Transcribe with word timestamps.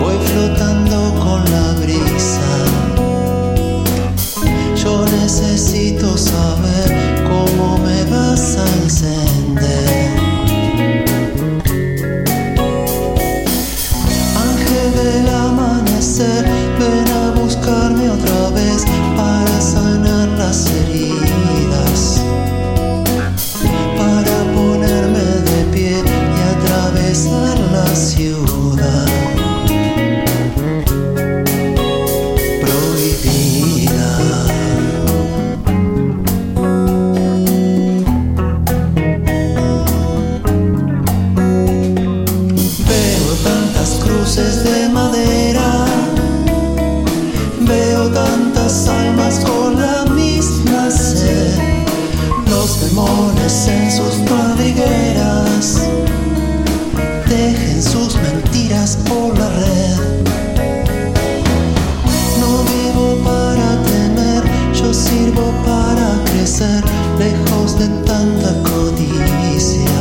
voy 0.00 0.16
flotando 0.24 1.14
con 1.20 1.44
la 1.50 1.72
brisa. 1.80 2.40
Yo 4.74 5.04
necesito 5.04 6.16
saber 6.16 7.24
cómo 7.28 7.76
me 7.78 8.04
vas 8.04 8.56
a 8.56 8.64
encender. 8.82 9.97
Lejos 66.60 67.78
de 67.78 67.86
tanta 68.04 68.52
codicia. 68.68 70.00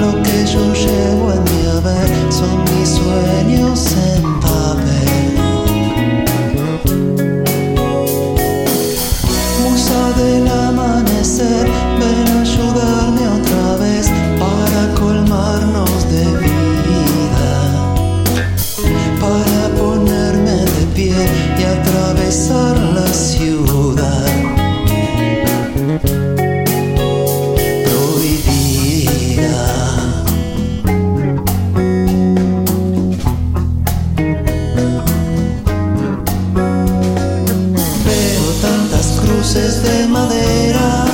Lo 0.00 0.20
que 0.22 0.46
yo 0.46 0.72
llevo 0.74 1.32
en 1.32 1.44
mi 1.44 1.66
haber 1.76 2.08
son 2.32 2.64
mis 2.64 2.88
sueños 2.88 3.94
en 4.14 4.40
papel. 4.40 5.34
Musa 9.62 10.12
del 10.16 10.48
amanecer, 10.48 11.68
ven 12.00 12.28
a 12.36 12.40
ayudarme 12.40 13.28
otra 13.38 13.76
vez 13.76 14.10
para 14.40 14.94
colmarnos 14.98 16.10
de 16.10 16.24
vida, 16.46 17.50
para 19.20 19.68
ponerme 19.78 20.50
de 20.50 20.86
pie 20.96 21.28
y 21.58 21.62
atravesar 21.62 22.67
madera. 40.06 41.04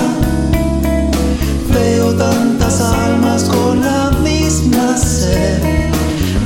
Veo 1.72 2.12
tantas 2.14 2.80
almas 2.80 3.44
con 3.44 3.80
la 3.80 4.10
misma 4.22 4.96
sed, 4.96 5.90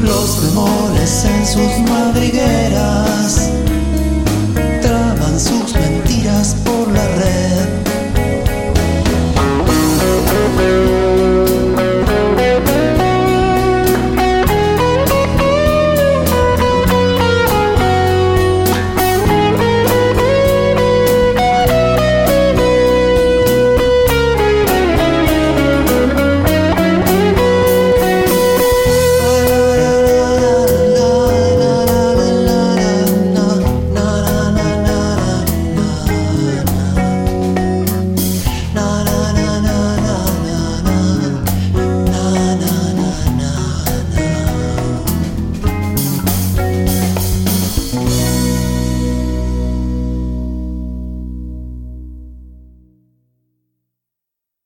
los 0.03 0.41
temores 0.41 1.25
en 1.25 1.47
sus 1.47 1.91
madrigueras. 1.91 3.58